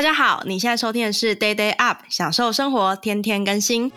[0.00, 3.92] 大家好，你现在收听的是 Day Day Up，享受生活，天天更新。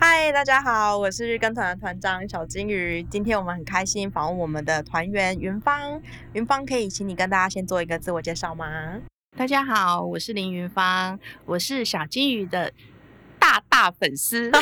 [0.00, 3.02] 嗨，大家好，我是日更团的团长小金鱼。
[3.02, 6.00] 今天我们很开心访问我们的团员云芳。
[6.32, 8.66] 云芳，可以请你跟大家先做一个自我介绍吗？
[9.36, 12.72] 大家好，我是林云芳，我是小金鱼的
[13.38, 14.50] 大大粉丝。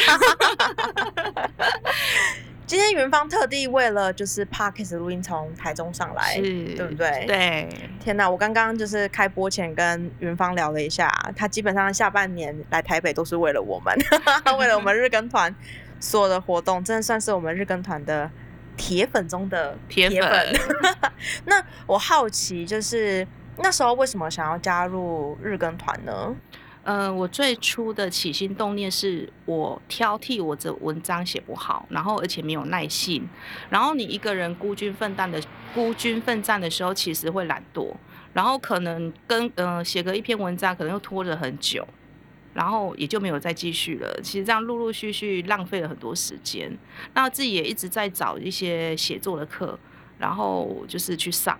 [2.66, 7.24] 今天元芳特地为了就是 Podcast 录音从台中上来，对不对？
[7.26, 7.68] 对。
[8.00, 13.94] 天哪，我刚刚就是开播前跟元芳聊了一下，他基本上下半年来台北都是为了我们，
[14.58, 15.54] 为了我们日更团
[16.00, 18.30] 所有的活动，真的算是我们日更团的
[18.76, 20.20] 铁粉中的铁粉。
[20.20, 20.22] 铁
[21.00, 21.12] 粉
[21.44, 23.26] 那我好奇，就是
[23.58, 26.34] 那时候为什么想要加入日更团呢？
[26.84, 33.26] 呃，我最初的起心动念是我挑剔我的文章写不好，然后而且没有耐性，
[33.70, 35.42] 然后你一个人孤军奋战的
[35.74, 37.90] 孤军奋战的时候，其实会懒惰，
[38.34, 41.88] 然后可能跟呃写个一篇文章，可能又拖了很久，
[42.52, 44.20] 然后也就没有再继续了。
[44.22, 46.70] 其实这样陆陆续续浪费了很多时间，
[47.14, 49.78] 那自己也一直在找一些写作的课，
[50.18, 51.58] 然后就是去上。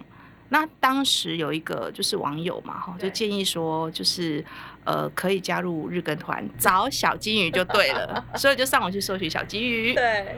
[0.51, 4.45] 那当时有一个就是网友嘛，哈，就建议说，就是
[4.85, 9.95] 呃，可以加入日更团，找小金鱼就对了， 所以就上网去搜寻小金鱼。
[9.95, 10.37] 对，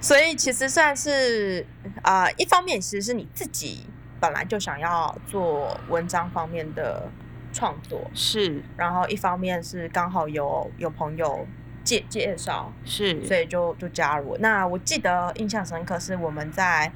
[0.00, 1.64] 所以其实算是
[2.02, 3.86] 啊、呃，一方面其实是你自己
[4.20, 7.08] 本来就想要做文章方面的
[7.52, 11.46] 创作，是，然后一方面是刚好有有朋友
[11.82, 14.36] 介介绍，是，所以就就加入。
[14.40, 16.92] 那我记得印象深刻是我们在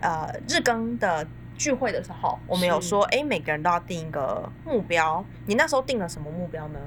[0.00, 1.26] 呃日更的。
[1.56, 5.24] 聚会的时候，我们有说，哎，每个人都要定一个目标。
[5.46, 6.78] 你那时候定了什么目标呢？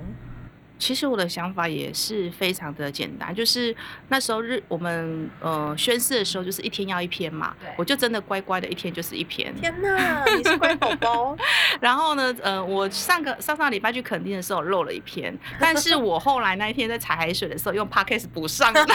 [0.78, 3.76] 其实我的想法也是非常的简单，就是
[4.08, 7.54] 那时候日我们呃宣誓的时候，就是一天要一篇嘛。
[7.60, 7.70] 对。
[7.78, 9.54] 我就真的乖乖的一天就是一篇。
[9.56, 11.36] 天哪，你是乖宝宝。
[11.82, 18.86] 然后呢，呃，我上个上上礼拜去垦丁的时候漏了一篇，但是我后来那一天在踩海水的时候用 Podcast 补上了。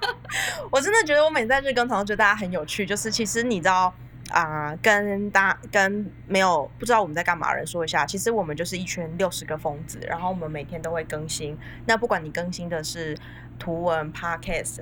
[0.70, 3.90] 我真的觉得我每次在日更团，觉得大家很有趣，就是其实你知道。
[4.32, 11.56] 啊、跟大跟没有不知道我们在干嘛的人说一下，其实我们就是一圈六十个疯子，然后我们每天都会更新。
[11.86, 13.16] 那不管你更新的是
[13.58, 14.80] 图文、Podcast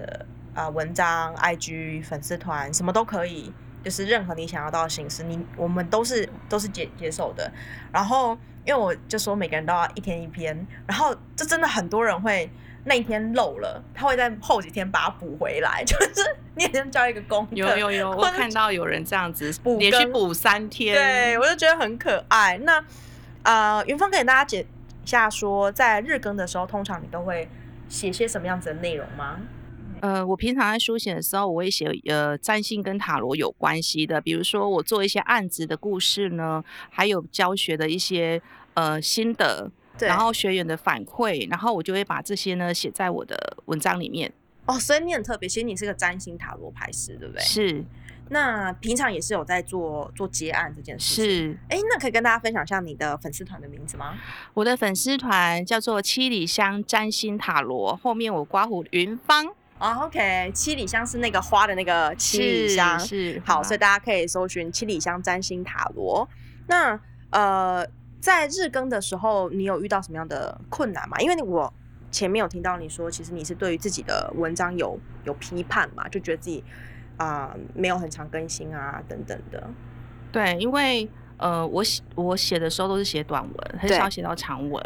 [0.55, 3.53] 啊、文章、IG 粉丝团，什么都可以，
[3.83, 7.51] 就是任何你想要到的形式，你我们都是都是接接受的。
[7.93, 8.39] 然后
[8.71, 12.49] 因为我就说每个人都要一天一篇，然后这真的很多人会。
[12.83, 17.55] 那一天漏了，他会在后几天把它补回来， 就是你也像交一个功课。
[17.55, 22.57] 有有有，我看到有人这样子补，连续补三天，对，我就觉得很可爱。
[22.63, 22.83] 那
[23.43, 27.47] 呃，云峰可以大家解一下说，在日更的时候，通常你都会
[27.87, 29.39] 写些什么样子的内容吗？
[30.01, 38.41] 呃，我平常在书写的时候，我会写呃占星跟塔罗有关系的，比如说我做一些案子的故事呢，还有教学的一些
[38.75, 39.71] 呃心得。
[39.99, 44.33] 然后学员的反馈，然后我就会把这些呢写在我的文章里面。
[44.65, 47.43] 哦，所以你很特别，其实你是个占星塔罗牌师，对不对？
[47.43, 47.85] 是。
[48.31, 51.25] 那平常也是有在做做接案这件事情。
[51.27, 51.59] 是。
[51.69, 54.19] 哎，那可以跟大家分享一下你的粉丝团的名字吗？
[54.55, 59.47] 我的粉丝团叫做七里香占星塔罗，后面我刮胡云芳。
[59.79, 62.99] 哦，OK，七里香是那个花的那个七里香。
[62.99, 63.35] 是。
[63.35, 66.27] 是好，所以大家可以搜寻七里香占星塔罗。
[66.69, 66.99] 那
[67.33, 67.87] 呃。
[68.21, 71.19] 在日更的时候，你有遇到什么样的困难吗？
[71.21, 71.73] 因为我
[72.11, 76.63] 前面有听到你说，其实你是对于自己的文章有有批判嘛，就觉得自己
[77.17, 79.71] 啊、呃、没有很常更新啊等等的。
[80.31, 81.09] 对，因为
[81.39, 84.85] 呃我写我写的时候都是写短文，很少写到长文。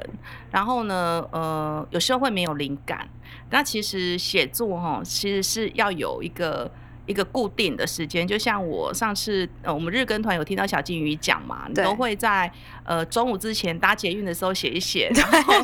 [0.50, 3.08] 然后呢，呃有时候会没有灵感。
[3.50, 6.70] 那其实写作哈，其实是要有一个。
[7.06, 12.50] 一个固定的时间，就像我上次呃，我们日更团有听到小金鱼讲嘛，你都会在
[12.84, 15.54] 呃中午之前搭捷运的时候写一写，然后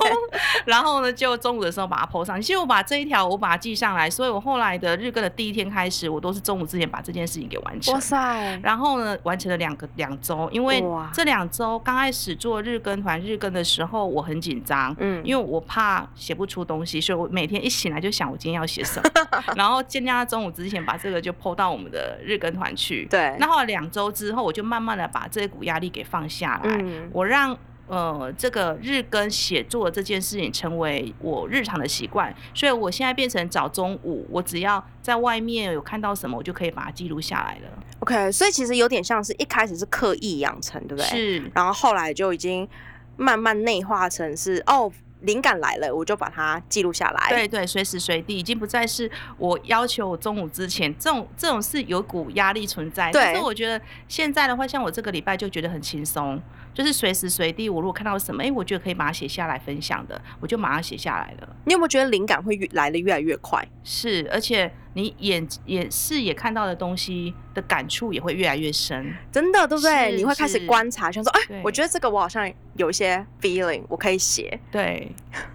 [0.67, 2.41] 然后呢就中午的时候把它 po 上。
[2.41, 7.95] 其实我把这一条我把它记上来，所以我后来的日更的第一天开始，我都是中午之前把这件事情给完成。
[7.95, 8.61] 哇塞！
[8.63, 10.85] 然后呢，完成了两个两周，因为
[11.15, 19.11] 这两周刚开始做日更团日更的时候，我很紧张，嗯，因为我怕写不出东西，所以我每天一醒来就想我今天要写什么，
[19.57, 21.30] 然后尽量在中午之前把这个就。
[21.31, 23.07] 就 po 到我们的日更团去。
[23.07, 26.77] 对，那后来两周之后，我就慢慢的把这股压力给放下来。
[26.81, 27.57] 嗯、我让
[27.87, 37.85] 呃这个日更写作这件事情成为我日常的习惯，所以我现在变成早中午，我只要在外面有看到什么，我就可以把它记录下来了。
[38.01, 41.05] OK，所以其实有点像是一开始是刻意养成，对不对？
[41.05, 41.51] 是。
[41.55, 42.69] 然后后来就已经
[43.17, 44.91] 慢慢内化成是哦。
[45.23, 47.29] 灵感来了，我就把它记录下来。
[47.29, 53.11] 对对，随时随地，已经不再是我要求我中午之前这种这种是有股压力存在。
[53.13, 53.23] 对。
[53.23, 56.41] 但是我觉得现在的话，像我这个礼拜就觉得很轻松，
[56.73, 61.57] 就是随时随地，我如果看到什么，哎，我觉得可以把它写下来分享的，我就马上写下来了。
[61.65, 63.67] 你有没有觉得灵感会越来的越来越快？
[63.85, 69.15] 是，而且你眼眼视野看到的东西的感触也会越来越深。
[69.31, 70.17] 真的，对不对？
[70.17, 74.59] 你会开始观察，想说，哎，我觉得这个我好像有一些 feeling，我可以写。
[74.71, 75.11] 对，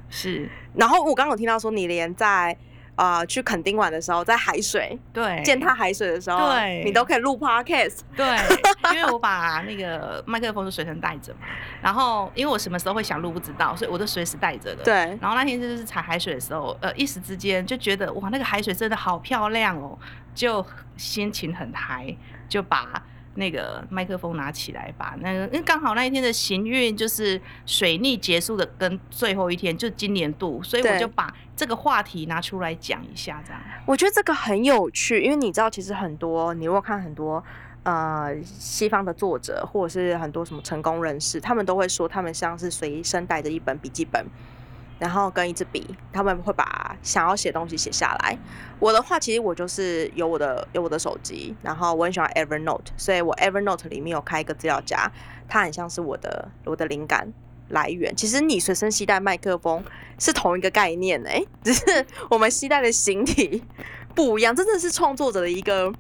[0.09, 0.49] 是。
[0.75, 2.57] 然后我刚刚有听到说，你连在。
[2.95, 8.00] 啊、呃，去垦丁玩的时候，在海水对践踏海水的时候，对，你都可以录 podcast。
[8.15, 8.25] 对，
[8.94, 11.39] 因为我把那个麦克风是随身带着嘛。
[11.81, 14.83] 然后，因为我什么时候会想录不知道，所以我都随时带着的。
[14.83, 14.94] 对。
[15.21, 19.98] 然后那天就是踩海水的时候，呃，一时之间就觉得哇，那个海水真的好漂亮哦，
[20.33, 20.65] 就
[20.95, 22.15] 心情很嗨，
[22.48, 23.03] 就把。
[23.35, 33.61] 那个麦克风拿起来吧，那个因为刚好那一天的行运就是水逆结束的跟最后一天，就今年度，所以我就把这个话题拿出来讲一下，这样。
[33.85, 37.43] 我觉得这个很有趣，因为你知道，其实很多你如果看很多
[37.83, 44.25] 呃西方的作者，或者是很多什么成功人士，他们都会说，他们像是随身带着一本笔记本。
[44.97, 48.38] 然后跟一支笔，他们会把想要写东西写下来。
[48.80, 55.12] 我的话，其实我就是有我的有我的手机，然后我很喜欢 Evernote，所以我 Evernote 里面有开一个资料夹，
[55.47, 57.31] 它很像是我的我的灵感
[57.69, 58.15] 来源。
[58.15, 59.83] 其实你随身携带麦克风
[60.18, 63.63] 是同一个概念哎，只是我们携带的形体
[64.13, 65.91] 不一样，真的是创作者的一个。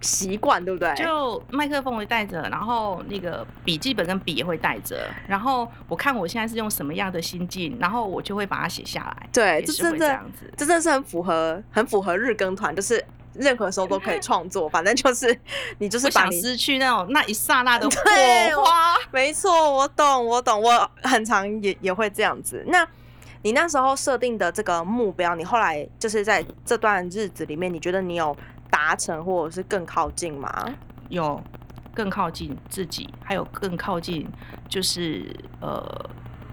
[0.00, 0.94] 习惯对不对？
[0.94, 9.28] 就麦克风会带着，然后那个笔记本跟笔也会带着，然后我看我现在是用什么样的心境，然后我就会把它写下来。
[9.32, 13.04] 对，这真的这样子，这真的是很符合很符合日更团，就是
[13.34, 15.38] 任何时候都可以创作，反正就是
[15.78, 18.96] 你就是把想失去那种那一刹那的 火花。
[19.10, 22.64] 没错，我懂，我懂，我很常也也会这样子。
[22.68, 22.86] 那
[23.42, 28.34] 你那时候设定的这个目标，你后来就是在这段日子里面，你觉得你有？
[28.70, 30.48] 达成或者是更靠近吗？
[31.08, 31.42] 有
[31.92, 34.26] 更靠近自己，还有更靠近
[34.68, 35.24] 就是
[35.60, 35.82] 呃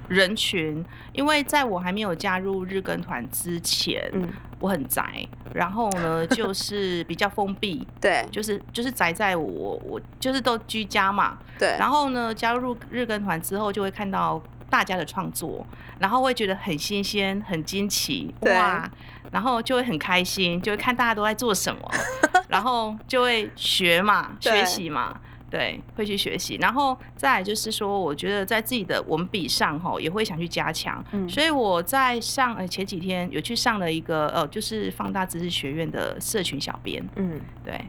[0.08, 0.84] 人群。
[1.14, 4.28] 因为在我还没有加入日更团之前，嗯，
[4.60, 11.76] 我很宅，然后呢 就是比较封闭，对，就是就是宅在我我就是都居家嘛，对。
[11.80, 15.66] 然后呢加入日更团之后，就会看到大家的创作，
[16.00, 18.90] 然后会觉得很新鲜、很惊奇，哇！
[19.30, 21.82] 然后就会很开心，就会看大家都在做什么，
[22.48, 25.20] 然后就会学嘛，学习嘛，
[25.50, 26.58] 对，会去学习。
[26.62, 31.04] 然后再来就是说，我觉得在自己的文笔上吼，也会想去加强。
[31.12, 37.06] 嗯，所以我在上呃前几天有去上了一个呃，就是放大知识学院的社群小编。
[37.18, 37.80] 嗯，对，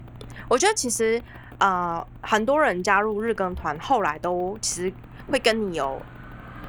[0.49, 1.23] 我觉得其实
[1.59, 4.93] 呃，很多人加入日更团，后来都其实
[5.31, 6.03] 会跟你有。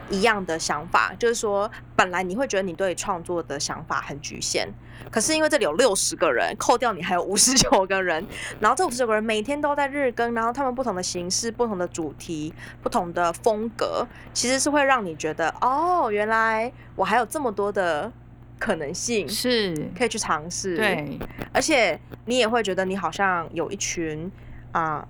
[0.09, 4.67] 一样的想法，就是说，本来你会觉得你对创作的想法很局限，
[5.11, 8.25] 可是因为这里有六十个人，扣掉你还有五十九个人，
[8.59, 18.11] 然后这五十九个人每天都在日更，然后他们不同的形式、不同的主题、不同的风格，其实是会让你觉得，哦，原来我还有这么多的
[18.57, 20.75] 可能性，是可以去尝试。
[20.75, 21.19] 对，
[21.53, 24.31] 而且你也会觉得你好像有一群
[24.71, 25.07] 啊、呃，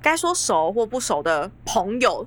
[0.00, 2.26] 该说熟或不熟的朋友。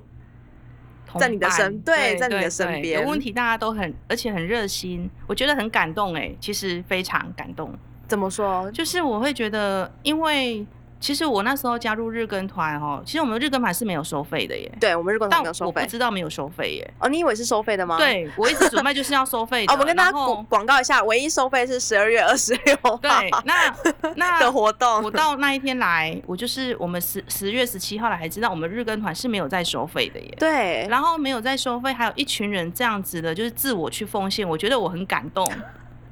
[1.18, 7.72] 在你的身对，对，在你的身边，有问题大家都很，而且很热心，我觉得很感动哎，其实非常感动。
[8.08, 8.70] 怎么说？
[8.72, 10.66] 就是我会觉得，因为。
[11.02, 14.70] 其实我那时候加入日更团哦，其实我们日更团是没有收费的耶。
[14.78, 15.80] 对，我们日更团没有收费。
[15.80, 16.94] 我不知道没有收费耶。
[17.00, 17.98] 哦，你以为是收费的吗？
[17.98, 19.72] 对，我一直准备就是要收费 的。
[19.72, 22.96] 哦，我们跟大家广广告一下，唯一收费是十二月二十六号。
[22.98, 23.10] 对，
[23.44, 23.74] 那
[24.14, 30.34] 那的活动，我到那一天来，我就是我们十十月十七号来，还知道我们日更团是没有在收费的耶。
[30.38, 35.44] 对，然后没有在收费，还有一群人这样子的，就是自我去奉献，我觉得我很感动。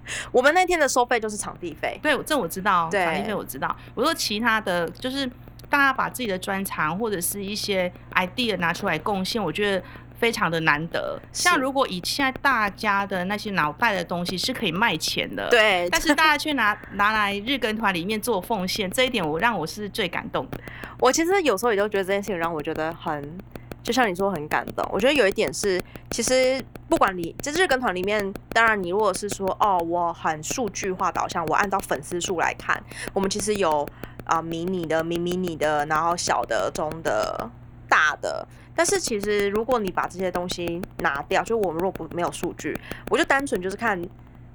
[0.32, 1.98] 我们那天的收费就是场地费。
[2.02, 3.76] 对，这我知道，场地费我知道。
[3.94, 5.30] 我说其他的就是。
[5.68, 9.80] 大家把自己的专长或者是一些 idea 拿出来贡献，我觉得
[10.18, 11.16] 非常的难得。
[11.30, 20.58] 像如果以现在大家的那些脑袋的东西是可以卖钱的，对，但是大家却拿拿来日更团里面做奉献，这一点我让我是最感动的。
[20.98, 23.38] 我其实有时候也都觉得这件事情让我觉得很，
[23.90, 24.88] 就像你说很感动。
[24.92, 32.80] 我觉得有一点是，其实不管你在日跟团里面，当然你如果是说哦，我很数据化导向，我按照粉丝数来看，
[33.12, 33.86] 我们其实有。
[34.26, 37.50] 啊，迷你的、迷迷你的，然后小的、中的、
[37.88, 38.46] 大的。
[38.76, 42.78] 但是其实，如果你把这些东西拿掉，就我们若不没有数据，
[43.08, 44.00] 我就单纯就是看，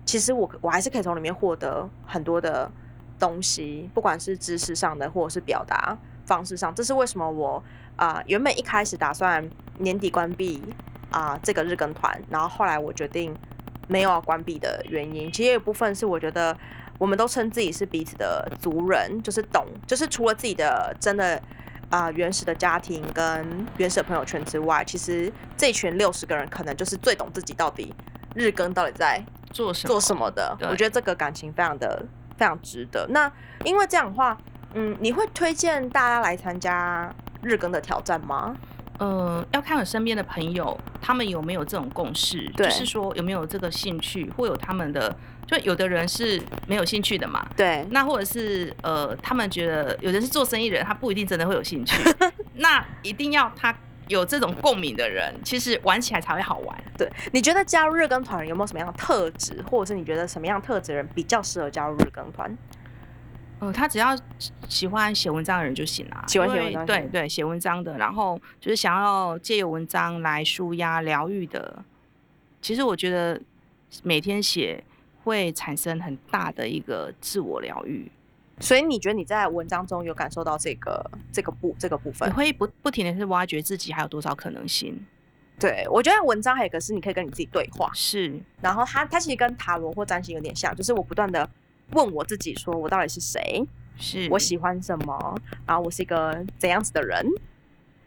[0.06, 2.72] 其实我我还是可以从里面获得很多的
[3.20, 6.74] 东西，不管是知识上的，或者是表达方式上。
[6.74, 7.63] 这是为什么我
[7.96, 10.62] 啊、呃、原本一开始打算年底关闭
[11.12, 13.36] 啊、呃、这个日更团，然后后来我决定
[13.88, 16.58] 没有要关闭的原因，其实有一部分是我觉得
[16.98, 21.36] 我们都称自己是彼此的族人，就是懂，就是除了自己的真的
[21.89, 27.94] 啊、呃、原始的家庭跟原始的朋友圈之外，其实这群六十个人可能就是最懂自己到底
[28.34, 30.58] 日更到底在做什么做什么的。
[30.62, 32.03] 我觉得这个感情非常的
[32.38, 33.05] 非常值得。
[33.10, 33.32] 那
[33.63, 34.38] 因为这样的话。
[34.75, 38.55] 嗯，你会推荐大家来参加日更的挑战吗？
[39.00, 45.13] 呃，要看我身边的朋友，他们有没有这种共识，就是说有没有这个兴趣，或有他们的，
[45.48, 47.46] 就有的人是没有兴趣的嘛。
[47.55, 52.01] 对，那或者是呃，他们觉得有的是做生意人，他不一定真的会有兴趣。
[52.55, 53.74] 那一定要他
[54.08, 56.84] 有这种共鸣的人，其实玩起来才会好玩。
[56.98, 62.58] 对，你觉得加入日更团有没有什么样的特质，或者是你觉得什么样特质的人比较适合加入日更团？
[63.59, 64.15] 呃，他只要
[64.67, 66.25] 喜欢写文章的人就行了。
[66.27, 71.83] 喜欢写文章，对对，写文章的，然后就是想要借由文章来舒压疗愈的。
[72.62, 73.41] 其实我觉得
[74.03, 74.83] 每天写
[75.24, 78.12] 会产生很大的一个自我疗愈。
[78.59, 82.27] 所以你觉得你在文章中有感受到这个这个部这个部分？
[82.29, 85.00] 你会不不停的去挖掘自己还有多少可能性？
[85.57, 87.89] 对，我觉得文章还有一个是你可以跟你自己对话。
[87.93, 91.50] 是，然后它它其实跟塔罗或占星有点像，就是我不断的。
[91.92, 93.65] 问我自己说，我到底是谁？
[93.98, 95.42] 是我喜欢什么？
[95.65, 97.25] 然后我是一个怎样子的人？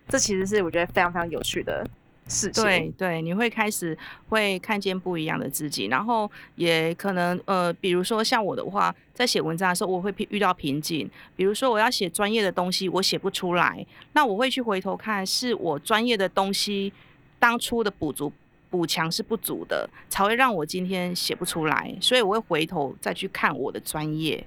[0.07, 1.87] 这其实是我觉得非常非常有趣的
[2.27, 2.63] 事情。
[2.63, 3.97] 对对，你会开始
[4.29, 11.11] 会看见不一样的自己，然后也可能呃，比如说像我的话，在写文章的时候，我会遇到瓶颈。
[11.37, 16.93] 比如说我要写专业的东西，我写不出来，那我会去回头看，是我专业的东西
[17.39, 18.31] 当初的补足。
[18.71, 24.47] 补强是不足的，才会让我今天写不出来，所以我会回头再去看我的专业，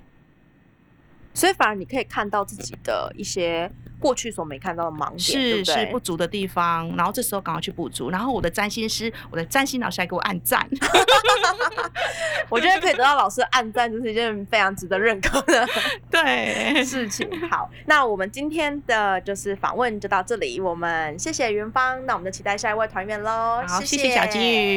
[1.33, 5.63] 所以反而你可以看到自己的一些过去所没看到的盲点，是？
[5.63, 10.67] 是不足的地方，然后这时候赶快去补足，然后我的占星师，我的占星老师还给我按赞，
[12.49, 15.67] 我觉得可以得到老师按赞，就是一件非常值得认可的
[16.09, 17.29] 对 事情。
[17.49, 24.69] 好，那我们今天的就是访问就到这里，我们谢谢云芳，那我们就期待下一位团员喽，好，谢谢，谢谢小金鱼。